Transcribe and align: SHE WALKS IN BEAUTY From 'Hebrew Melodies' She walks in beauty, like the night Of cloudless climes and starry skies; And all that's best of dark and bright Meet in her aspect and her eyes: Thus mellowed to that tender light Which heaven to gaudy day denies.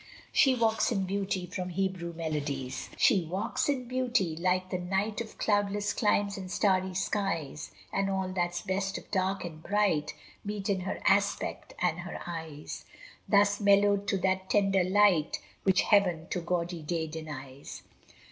SHE 0.31 0.55
WALKS 0.55 0.91
IN 0.91 1.03
BEAUTY 1.05 1.45
From 1.45 1.69
'Hebrew 1.69 2.11
Melodies' 2.13 2.89
She 2.97 3.23
walks 3.23 3.69
in 3.69 3.87
beauty, 3.87 4.35
like 4.35 4.71
the 4.71 4.79
night 4.79 5.21
Of 5.21 5.37
cloudless 5.37 5.93
climes 5.93 6.39
and 6.39 6.49
starry 6.49 6.95
skies; 6.95 7.69
And 7.93 8.09
all 8.09 8.29
that's 8.33 8.63
best 8.63 8.97
of 8.97 9.11
dark 9.11 9.45
and 9.45 9.61
bright 9.61 10.15
Meet 10.43 10.71
in 10.71 10.79
her 10.79 10.99
aspect 11.05 11.75
and 11.77 11.99
her 11.99 12.19
eyes: 12.25 12.83
Thus 13.29 13.59
mellowed 13.59 14.07
to 14.07 14.17
that 14.21 14.49
tender 14.49 14.83
light 14.83 15.37
Which 15.61 15.81
heaven 15.83 16.25
to 16.31 16.41
gaudy 16.41 16.81
day 16.81 17.05
denies. 17.05 17.83